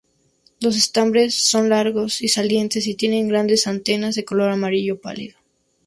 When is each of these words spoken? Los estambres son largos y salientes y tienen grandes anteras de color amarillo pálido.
Los 0.59 0.77
estambres 0.77 1.45
son 1.47 1.69
largos 1.69 2.23
y 2.23 2.27
salientes 2.29 2.87
y 2.87 2.95
tienen 2.95 3.27
grandes 3.27 3.67
anteras 3.67 4.15
de 4.15 4.25
color 4.25 4.49
amarillo 4.49 4.99
pálido. 4.99 5.37